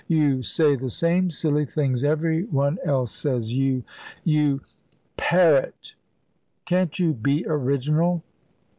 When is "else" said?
2.83-3.11